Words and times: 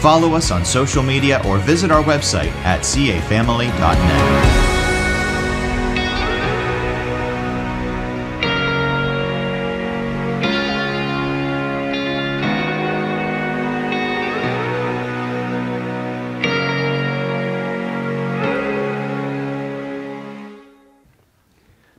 follow 0.00 0.34
us 0.34 0.52
on 0.52 0.64
social 0.64 1.02
media 1.02 1.42
or 1.44 1.58
visit 1.58 1.90
our 1.90 2.02
website 2.04 2.52
at 2.64 2.80
cafamily.net. 2.80 4.64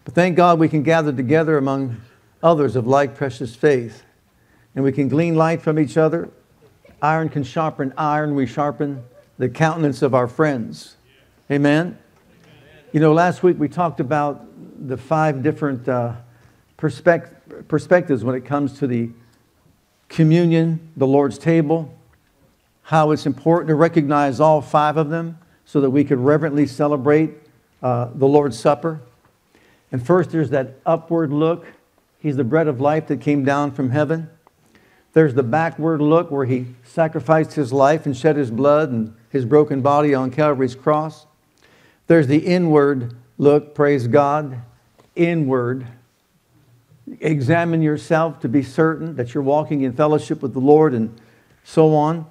But 0.05 0.15
thank 0.15 0.37
God 0.37 0.57
we 0.57 0.69
can 0.69 0.83
gather 0.83 1.11
together 1.11 1.57
among 1.57 1.97
others 2.41 2.77
of 2.77 2.87
like 2.87 3.15
precious 3.15 3.55
faith, 3.55 4.03
and 4.73 4.85
we 4.85 4.93
can 4.93 5.09
glean 5.09 5.35
light 5.35 5.61
from 5.61 5.77
each 5.77 5.97
other. 5.97 6.29
Iron 7.01 7.29
can 7.29 7.43
sharpen 7.43 7.93
iron, 7.97 8.35
we 8.35 8.45
sharpen 8.45 9.03
the 9.37 9.47
countenance 9.47 10.01
of 10.01 10.13
our 10.13 10.27
friends. 10.27 10.97
Amen? 11.49 11.97
You 12.91 12.99
know, 12.99 13.13
last 13.13 13.41
week 13.41 13.57
we 13.57 13.69
talked 13.69 13.99
about 13.99 14.45
the 14.87 14.97
five 14.97 15.41
different 15.41 15.87
uh, 15.87 16.13
perspect- 16.75 17.67
perspectives 17.67 18.23
when 18.23 18.35
it 18.35 18.45
comes 18.45 18.79
to 18.79 18.87
the 18.87 19.09
communion, 20.09 20.91
the 20.97 21.07
Lord's 21.07 21.37
table, 21.37 21.93
how 22.81 23.11
it's 23.11 23.25
important 23.25 23.69
to 23.69 23.75
recognize 23.75 24.39
all 24.39 24.61
five 24.61 24.97
of 24.97 25.09
them 25.09 25.37
so 25.65 25.79
that 25.81 25.89
we 25.89 26.03
could 26.03 26.17
reverently 26.17 26.65
celebrate 26.65 27.31
uh, 27.81 28.09
the 28.15 28.27
Lord's 28.27 28.59
Supper. 28.59 28.99
And 29.91 30.05
first, 30.05 30.31
there's 30.31 30.49
that 30.49 30.75
upward 30.85 31.31
look. 31.31 31.65
He's 32.19 32.35
the 32.35 32.43
bread 32.43 32.67
of 32.67 32.81
life 32.81 33.07
that 33.07 33.21
came 33.21 33.45
down 33.45 33.71
from 33.71 33.91
heaven. 33.91 34.29
There's 35.13 35.33
the 35.33 35.43
backward 35.43 36.01
look 36.01 36.29
where 36.29 36.45
he 36.45 36.67
sacrificed 36.83 37.53
his 37.53 37.73
life 37.73 38.05
and 38.05 38.15
shed 38.15 38.35
his 38.35 38.51
blood 38.51 38.89
and 38.89 39.15
his 39.29 39.45
broken 39.45 39.81
body 39.81 40.13
on 40.13 40.31
Calvary's 40.31 40.75
cross. 40.75 41.25
There's 42.07 42.27
the 42.27 42.37
inward 42.37 43.15
look, 43.37 43.73
praise 43.73 44.07
God, 44.07 44.61
inward. 45.15 45.87
Examine 47.19 47.81
yourself 47.81 48.39
to 48.41 48.49
be 48.49 48.61
certain 48.61 49.15
that 49.15 49.33
you're 49.33 49.43
walking 49.43 49.81
in 49.81 49.93
fellowship 49.93 50.41
with 50.41 50.53
the 50.53 50.59
Lord 50.59 50.93
and 50.93 51.19
so 51.63 51.95
on. 51.95 52.25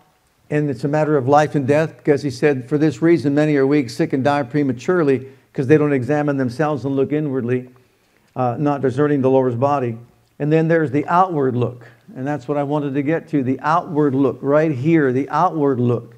And 0.50 0.70
it's 0.70 0.84
a 0.84 0.88
matter 0.88 1.16
of 1.16 1.28
life 1.28 1.54
and 1.54 1.66
death 1.66 1.96
because 1.96 2.22
he 2.22 2.30
said, 2.30 2.68
For 2.68 2.78
this 2.78 3.02
reason, 3.02 3.34
many 3.34 3.56
are 3.56 3.66
weak, 3.66 3.90
sick, 3.90 4.12
and 4.12 4.24
die 4.24 4.44
prematurely 4.44 5.28
because 5.52 5.66
they 5.66 5.76
don't 5.76 5.92
examine 5.92 6.36
themselves 6.36 6.84
and 6.84 6.96
look 6.96 7.12
inwardly, 7.12 7.68
uh, 8.36 8.56
not 8.58 8.80
discerning 8.80 9.20
the 9.20 9.30
Lord's 9.30 9.56
body. 9.56 9.98
And 10.38 10.52
then 10.52 10.68
there's 10.68 10.90
the 10.90 11.06
outward 11.06 11.56
look. 11.56 11.88
And 12.14 12.26
that's 12.26 12.46
what 12.48 12.56
I 12.56 12.62
wanted 12.62 12.94
to 12.94 13.02
get 13.02 13.28
to 13.28 13.42
the 13.42 13.58
outward 13.60 14.14
look, 14.14 14.38
right 14.40 14.72
here, 14.72 15.12
the 15.12 15.28
outward 15.28 15.80
look. 15.80 16.16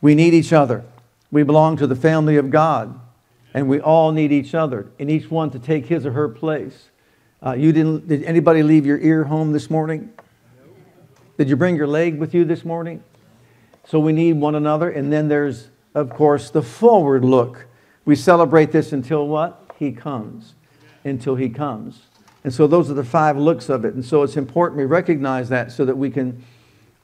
We 0.00 0.14
need 0.14 0.34
each 0.34 0.52
other. 0.52 0.84
We 1.30 1.42
belong 1.42 1.76
to 1.78 1.86
the 1.86 1.96
family 1.96 2.36
of 2.36 2.50
God, 2.50 2.98
and 3.52 3.68
we 3.68 3.80
all 3.80 4.12
need 4.12 4.30
each 4.30 4.54
other, 4.54 4.86
and 4.98 5.10
each 5.10 5.30
one 5.30 5.50
to 5.50 5.58
take 5.58 5.86
his 5.86 6.06
or 6.06 6.12
her 6.12 6.28
place. 6.28 6.90
Uh, 7.44 7.52
you 7.52 7.72
didn't, 7.72 8.08
did 8.08 8.22
anybody 8.24 8.62
leave 8.62 8.86
your 8.86 8.98
ear 8.98 9.24
home 9.24 9.52
this 9.52 9.68
morning? 9.68 10.12
Did 11.36 11.48
you 11.48 11.56
bring 11.56 11.74
your 11.74 11.88
leg 11.88 12.18
with 12.18 12.32
you 12.32 12.44
this 12.44 12.64
morning? 12.64 13.02
So 13.84 13.98
we 13.98 14.12
need 14.12 14.34
one 14.34 14.54
another. 14.54 14.90
And 14.90 15.12
then 15.12 15.28
there's, 15.28 15.68
of 15.94 16.10
course, 16.10 16.50
the 16.50 16.62
forward 16.62 17.24
look. 17.24 17.66
We 18.04 18.16
celebrate 18.16 18.72
this 18.72 18.92
until 18.92 19.26
what? 19.26 19.60
He 19.78 19.92
comes. 19.92 20.54
Until 21.02 21.34
he 21.34 21.48
comes. 21.48 22.02
And 22.44 22.52
so 22.52 22.66
those 22.66 22.90
are 22.90 22.94
the 22.94 23.04
five 23.04 23.38
looks 23.38 23.68
of 23.70 23.84
it. 23.84 23.94
And 23.94 24.04
so 24.04 24.22
it's 24.22 24.36
important 24.36 24.78
we 24.78 24.84
recognize 24.84 25.48
that 25.48 25.72
so 25.72 25.84
that 25.86 25.96
we 25.96 26.10
can 26.10 26.44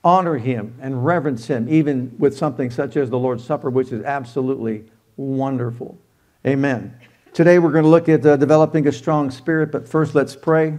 honor 0.04 0.36
him 0.36 0.74
and 0.80 1.04
reverence 1.04 1.46
him, 1.46 1.68
even 1.68 2.14
with 2.18 2.36
something 2.36 2.70
such 2.70 2.96
as 2.96 3.10
the 3.10 3.18
Lord's 3.18 3.44
Supper, 3.44 3.70
which 3.70 3.90
is 3.90 4.04
absolutely 4.04 4.84
wonderful. 5.16 5.98
Amen. 6.46 6.94
Today 7.32 7.58
we're 7.58 7.72
going 7.72 7.84
to 7.84 7.90
look 7.90 8.08
at 8.08 8.24
uh, 8.24 8.36
developing 8.36 8.86
a 8.86 8.92
strong 8.92 9.30
spirit, 9.30 9.72
but 9.72 9.88
first 9.88 10.14
let's 10.14 10.36
pray. 10.36 10.78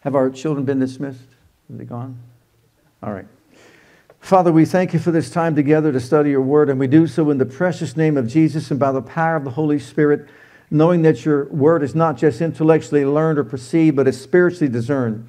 Have 0.00 0.14
our 0.14 0.30
children 0.30 0.64
been 0.64 0.78
dismissed? 0.78 1.26
Are 1.70 1.76
they 1.76 1.84
gone? 1.84 2.18
All 3.02 3.12
right. 3.12 3.26
Father, 4.20 4.52
we 4.52 4.64
thank 4.64 4.92
you 4.92 4.98
for 4.98 5.10
this 5.10 5.30
time 5.30 5.54
together 5.54 5.92
to 5.92 6.00
study 6.00 6.30
your 6.30 6.40
word, 6.40 6.68
and 6.68 6.78
we 6.80 6.86
do 6.86 7.06
so 7.06 7.30
in 7.30 7.38
the 7.38 7.46
precious 7.46 7.96
name 7.96 8.16
of 8.16 8.26
Jesus 8.26 8.70
and 8.70 8.80
by 8.80 8.92
the 8.92 9.02
power 9.02 9.36
of 9.36 9.44
the 9.44 9.50
Holy 9.50 9.78
Spirit, 9.78 10.28
knowing 10.70 11.02
that 11.02 11.24
your 11.24 11.46
word 11.46 11.82
is 11.82 11.94
not 11.94 12.16
just 12.16 12.40
intellectually 12.40 13.04
learned 13.04 13.38
or 13.38 13.44
perceived, 13.44 13.96
but 13.96 14.08
is 14.08 14.20
spiritually 14.20 14.70
discerned. 14.70 15.26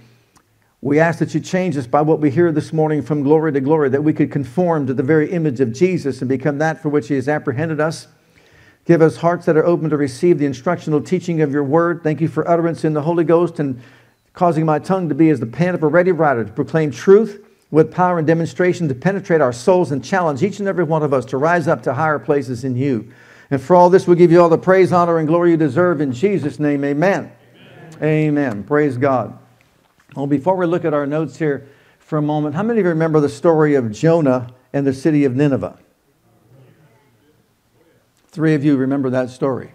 We 0.82 1.00
ask 1.00 1.20
that 1.20 1.34
you 1.34 1.40
change 1.40 1.76
us 1.76 1.88
by 1.88 2.02
what 2.02 2.20
we 2.20 2.30
hear 2.30 2.52
this 2.52 2.72
morning 2.72 3.02
from 3.02 3.24
glory 3.24 3.52
to 3.54 3.60
glory, 3.60 3.90
that 3.90 4.04
we 4.04 4.14
could 4.14 4.32
conform 4.32 4.88
to 4.88 4.94
the 4.94 5.04
very 5.04 5.32
image 5.32 5.60
of 5.60 5.74
Jesus 5.74 6.22
and 6.22 6.30
become 6.30 6.60
that 6.60 6.82
for 6.82 6.90
which 6.90 7.08
he 7.08 7.16
has 7.16 7.28
apprehended 7.28 7.80
us. 7.80 8.08
Give 8.86 9.02
us 9.02 9.18
hearts 9.18 9.46
that 9.48 9.58
are 9.58 9.66
open 9.66 9.90
to 9.90 9.98
receive 9.98 10.38
the 10.38 10.46
instructional 10.46 11.02
teaching 11.02 11.42
of 11.42 11.52
your 11.52 11.64
word. 11.64 12.04
Thank 12.04 12.22
you 12.22 12.28
for 12.28 12.48
utterance 12.48 12.86
in 12.86 12.94
the 12.94 13.02
Holy 13.02 13.24
Ghost 13.24 13.60
and 13.60 13.82
causing 14.34 14.66
my 14.66 14.80
tongue 14.80 15.10
to 15.10 15.16
be 15.16 15.30
as 15.30 15.40
the 15.40 15.48
pen 15.48 15.76
of 15.76 15.84
a 15.84 15.88
ready 15.88 16.12
writer 16.12 16.46
to 16.46 16.52
proclaim 16.52 16.92
truth 16.92 17.44
with 17.72 17.92
power 17.92 18.20
and 18.20 18.28
demonstration 18.28 18.88
to 18.88 18.96
penetrate 18.96 19.42
our 19.42 19.52
souls 19.52 19.92
and 19.92 20.04
challenge 20.04 20.42
each 20.42 20.60
and 20.60 20.68
every 20.68 20.84
one 20.84 21.04
of 21.04 21.12
us 21.12 21.26
to 21.26 21.38
rise 21.38 21.68
up 21.68 21.84
to 21.84 21.94
higher 21.96 22.20
places 22.20 22.64
in 22.64 22.78
you. 22.78 23.12
And 23.50 23.62
for 23.62 23.76
all 23.76 23.90
this, 23.90 24.08
we 24.08 24.16
give 24.16 24.32
you 24.32 24.42
all 24.42 24.50
the 24.50 24.58
praise, 24.58 24.92
honor, 24.92 25.18
and 25.18 25.28
glory 25.28 25.52
you 25.52 25.58
deserve 25.58 26.02
in 26.02 26.12
Jesus' 26.12 26.60
name. 26.60 26.84
Amen. 26.84 27.32
Amen. 27.94 28.04
amen. 28.04 28.64
Praise 28.64 28.98
God. 28.98 29.38
Well, 30.16 30.28
before 30.28 30.56
we 30.56 30.66
look 30.66 30.84
at 30.84 30.94
our 30.94 31.06
notes 31.06 31.38
here 31.38 31.68
for 32.00 32.18
a 32.18 32.22
moment, 32.22 32.56
how 32.56 32.64
many 32.64 32.80
of 32.80 32.86
you 32.86 32.90
remember 32.90 33.20
the 33.20 33.30
story 33.30 33.76
of 33.76 33.92
Jonah 33.92 34.54
and 34.74 34.86
the 34.86 34.94
city 34.94 35.24
of 35.24 35.36
Nineveh? 35.36 35.80
Three 38.28 38.54
of 38.54 38.66
you 38.66 38.76
remember 38.76 39.10
that 39.12 39.30
story. 39.30 39.72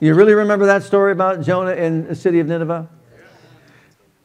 You 0.00 0.14
really 0.14 0.34
remember 0.34 0.66
that 0.66 0.84
story 0.84 1.10
about 1.10 1.42
Jonah 1.42 1.72
and 1.72 2.06
the 2.06 2.14
city 2.14 2.38
of 2.38 2.46
Nineveh? 2.46 2.88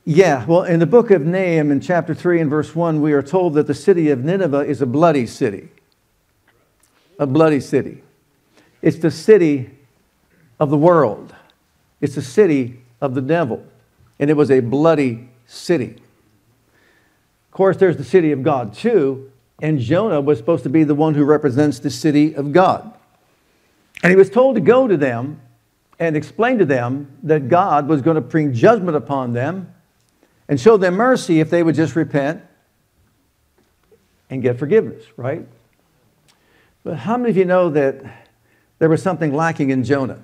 Yeah, 0.05 0.45
well, 0.45 0.63
in 0.63 0.79
the 0.79 0.85
book 0.85 1.11
of 1.11 1.25
Nahum, 1.25 1.71
in 1.71 1.79
chapter 1.79 2.13
3 2.13 2.41
and 2.41 2.49
verse 2.49 2.75
1, 2.75 3.01
we 3.01 3.13
are 3.13 3.23
told 3.23 3.53
that 3.55 3.67
the 3.67 3.73
city 3.73 4.09
of 4.09 4.23
Nineveh 4.23 4.59
is 4.59 4.81
a 4.81 4.85
bloody 4.85 5.25
city. 5.25 5.69
A 7.19 7.27
bloody 7.27 7.59
city. 7.59 8.03
It's 8.81 8.97
the 8.97 9.11
city 9.11 9.71
of 10.59 10.69
the 10.69 10.77
world, 10.77 11.33
it's 12.01 12.15
the 12.15 12.21
city 12.21 12.81
of 13.01 13.15
the 13.15 13.21
devil, 13.21 13.65
and 14.19 14.29
it 14.29 14.35
was 14.35 14.51
a 14.51 14.59
bloody 14.59 15.29
city. 15.45 15.95
Of 17.47 17.51
course, 17.51 17.77
there's 17.77 17.97
the 17.97 18.03
city 18.03 18.31
of 18.31 18.43
God 18.43 18.73
too, 18.73 19.31
and 19.61 19.79
Jonah 19.79 20.21
was 20.21 20.37
supposed 20.37 20.63
to 20.63 20.69
be 20.69 20.83
the 20.83 20.95
one 20.95 21.13
who 21.13 21.23
represents 21.23 21.79
the 21.79 21.89
city 21.89 22.33
of 22.33 22.51
God. 22.51 22.93
And 24.01 24.09
he 24.09 24.15
was 24.15 24.29
told 24.29 24.55
to 24.55 24.61
go 24.61 24.87
to 24.87 24.97
them 24.97 25.39
and 25.99 26.17
explain 26.17 26.57
to 26.57 26.65
them 26.65 27.17
that 27.23 27.47
God 27.47 27.87
was 27.87 28.01
going 28.01 28.15
to 28.15 28.21
bring 28.21 28.53
judgment 28.53 28.97
upon 28.97 29.33
them 29.33 29.73
and 30.49 30.59
show 30.59 30.75
them 30.75 30.95
mercy 30.95 31.39
if 31.39 31.49
they 31.49 31.63
would 31.63 31.75
just 31.75 31.95
repent 31.95 32.43
and 34.29 34.41
get 34.41 34.59
forgiveness, 34.59 35.03
right? 35.15 35.47
But 36.83 36.97
how 36.97 37.17
many 37.17 37.29
of 37.29 37.37
you 37.37 37.45
know 37.45 37.69
that 37.69 38.03
there 38.79 38.89
was 38.89 39.01
something 39.01 39.33
lacking 39.33 39.69
in 39.69 39.83
Jonah? 39.83 40.19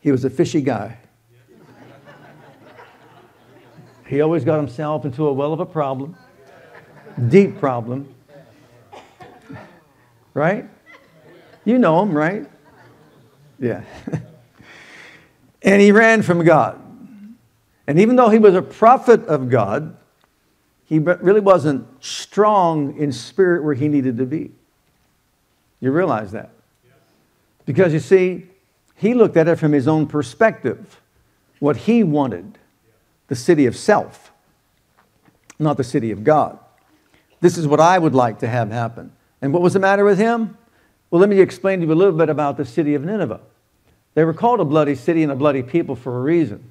He 0.00 0.10
was 0.10 0.24
a 0.24 0.30
fishy 0.30 0.60
guy. 0.60 0.98
He 4.06 4.20
always 4.20 4.44
got 4.44 4.58
himself 4.58 5.04
into 5.04 5.26
a 5.26 5.32
well 5.32 5.52
of 5.52 5.60
a 5.60 5.66
problem, 5.66 6.16
deep 7.28 7.58
problem. 7.58 8.14
Right? 10.34 10.68
You 11.64 11.78
know 11.78 12.02
him, 12.02 12.12
right? 12.12 12.46
Yeah. 13.58 13.82
and 15.62 15.80
he 15.80 15.90
ran 15.92 16.22
from 16.22 16.44
God. 16.44 16.80
And 17.86 17.98
even 17.98 18.16
though 18.16 18.28
he 18.28 18.38
was 18.38 18.54
a 18.54 18.62
prophet 18.62 19.24
of 19.26 19.48
God, 19.48 19.96
he 20.86 20.98
really 20.98 21.40
wasn't 21.40 21.86
strong 22.04 22.96
in 22.98 23.12
spirit 23.12 23.64
where 23.64 23.74
he 23.74 23.88
needed 23.88 24.18
to 24.18 24.26
be. 24.26 24.52
You 25.80 25.92
realize 25.92 26.32
that? 26.32 26.50
Because 27.66 27.92
you 27.92 28.00
see, 28.00 28.46
he 28.94 29.14
looked 29.14 29.36
at 29.36 29.48
it 29.48 29.56
from 29.56 29.72
his 29.72 29.88
own 29.88 30.06
perspective, 30.06 31.00
what 31.58 31.76
he 31.76 32.02
wanted 32.02 32.58
the 33.28 33.34
city 33.34 33.64
of 33.64 33.74
self, 33.74 34.32
not 35.58 35.76
the 35.76 35.84
city 35.84 36.10
of 36.10 36.24
God. 36.24 36.58
This 37.40 37.56
is 37.56 37.66
what 37.66 37.80
I 37.80 37.98
would 37.98 38.14
like 38.14 38.38
to 38.40 38.48
have 38.48 38.70
happen. 38.70 39.12
And 39.40 39.52
what 39.52 39.62
was 39.62 39.72
the 39.72 39.78
matter 39.78 40.04
with 40.04 40.18
him? 40.18 40.56
Well, 41.10 41.20
let 41.20 41.30
me 41.30 41.40
explain 41.40 41.80
to 41.80 41.86
you 41.86 41.92
a 41.92 41.94
little 41.94 42.16
bit 42.16 42.28
about 42.28 42.56
the 42.56 42.64
city 42.64 42.94
of 42.94 43.04
Nineveh. 43.04 43.40
They 44.14 44.24
were 44.24 44.34
called 44.34 44.60
a 44.60 44.64
bloody 44.64 44.94
city 44.94 45.22
and 45.22 45.32
a 45.32 45.36
bloody 45.36 45.62
people 45.62 45.96
for 45.96 46.18
a 46.18 46.20
reason. 46.20 46.70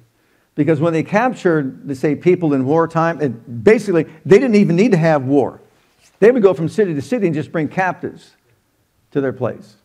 Because 0.54 0.80
when 0.80 0.92
they 0.92 1.02
captured, 1.02 1.88
they 1.88 1.94
say, 1.94 2.14
people 2.14 2.54
in 2.54 2.64
wartime, 2.64 3.20
it, 3.20 3.64
basically, 3.64 4.04
they 4.24 4.38
didn't 4.38 4.54
even 4.54 4.76
need 4.76 4.92
to 4.92 4.98
have 4.98 5.24
war. 5.24 5.60
They 6.20 6.30
would 6.30 6.42
go 6.42 6.54
from 6.54 6.68
city 6.68 6.94
to 6.94 7.02
city 7.02 7.26
and 7.26 7.34
just 7.34 7.50
bring 7.50 7.68
captives 7.68 8.32
to 9.10 9.20
their 9.20 9.32
place. 9.32 9.76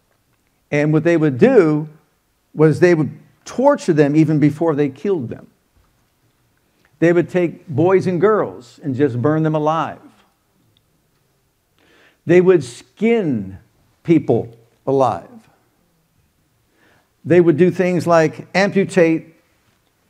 And 0.71 0.93
what 0.93 1.03
they 1.03 1.17
would 1.17 1.37
do 1.37 1.89
was 2.53 2.79
they 2.79 2.93
would 2.93 3.17
torture 3.45 3.93
them 3.93 4.15
even 4.15 4.39
before 4.39 4.75
they 4.75 4.89
killed 4.89 5.29
them. 5.29 5.47
They 6.99 7.13
would 7.13 7.29
take 7.29 7.67
boys 7.67 8.05
and 8.05 8.21
girls 8.21 8.79
and 8.83 8.93
just 8.93 9.19
burn 9.21 9.43
them 9.43 9.55
alive. 9.55 9.99
They 12.25 12.41
would 12.41 12.63
skin 12.63 13.57
people 14.03 14.55
alive. 14.85 15.27
They 17.25 17.41
would 17.41 17.57
do 17.57 17.71
things 17.71 18.05
like 18.05 18.47
amputate 18.53 19.35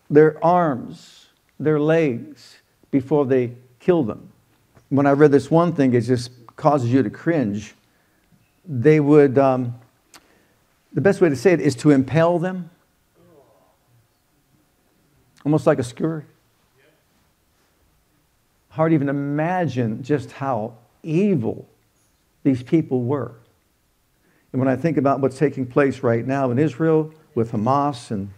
their 0.10 0.44
arms, 0.44 1.28
their 1.60 1.80
legs 1.80 2.58
before 2.92 3.26
they 3.26 3.54
kill 3.80 4.04
them. 4.04 4.32
When 4.90 5.06
I 5.06 5.12
read 5.12 5.32
this 5.32 5.52
one 5.52 5.74
thing, 5.74 5.94
it 5.94 6.02
just 6.02 6.32
causes 6.56 6.92
you 6.92 7.04
to 7.04 7.10
cringe. 7.10 7.74
They 8.66 9.00
would, 9.00 9.38
um, 9.38 9.76
the 10.94 11.02
best 11.02 11.22
way 11.22 11.30
to 11.30 11.36
say 11.36 11.54
it 11.54 11.62
is 11.62 11.76
to 11.78 11.92
impale 11.92 12.40
them, 12.40 12.70
almost 15.46 15.68
like 15.68 15.80
a 15.80 15.84
skewer. 15.84 16.26
Hard 18.70 18.92
to 18.92 18.96
even 18.96 19.10
imagine 19.10 20.04
just 20.04 20.32
how 20.32 20.74
evil 21.04 21.68
these 22.44 22.64
people 22.64 23.04
were. 23.04 23.34
And 24.52 24.60
when 24.60 24.68
I 24.68 24.76
think 24.76 24.98
about 24.98 25.20
what's 25.20 25.38
taking 25.38 25.66
place 25.66 26.02
right 26.02 26.26
now 26.26 26.50
in 26.52 26.58
Israel 26.58 27.14
with 27.36 27.52
Hamas 27.52 28.10
and 28.10 28.30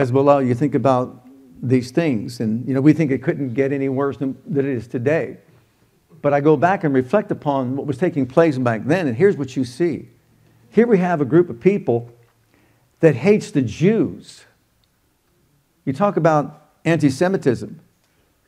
Hezbollah, 0.00 0.46
you 0.46 0.54
think 0.54 0.74
about 0.74 1.26
these 1.62 1.90
things. 1.90 2.40
And, 2.40 2.66
you 2.66 2.72
know, 2.72 2.80
we 2.80 2.94
think 2.94 3.10
it 3.10 3.22
couldn't 3.22 3.52
get 3.52 3.70
any 3.70 3.90
worse 3.90 4.16
than, 4.16 4.36
than 4.46 4.64
it 4.64 4.74
is 4.74 4.88
today. 4.88 5.36
But 6.22 6.32
I 6.32 6.40
go 6.40 6.56
back 6.56 6.84
and 6.84 6.94
reflect 6.94 7.30
upon 7.30 7.76
what 7.76 7.86
was 7.86 7.98
taking 7.98 8.26
place 8.26 8.56
back 8.56 8.84
then, 8.84 9.06
and 9.06 9.16
here's 9.16 9.36
what 9.36 9.56
you 9.56 9.64
see. 9.64 10.08
Here 10.70 10.86
we 10.86 10.98
have 10.98 11.20
a 11.20 11.24
group 11.24 11.50
of 11.50 11.60
people 11.60 12.10
that 13.00 13.16
hates 13.16 13.50
the 13.50 13.62
Jews. 13.62 14.44
You 15.84 15.92
talk 15.92 16.16
about 16.16 16.70
anti 16.84 17.10
Semitism. 17.10 17.80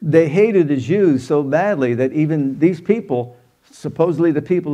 They 0.00 0.28
hated 0.28 0.68
the 0.68 0.76
Jews 0.76 1.26
so 1.26 1.42
badly 1.42 1.94
that 1.94 2.12
even 2.12 2.58
these 2.58 2.80
people, 2.80 3.36
supposedly 3.70 4.32
the 4.32 4.42
people 4.42 4.70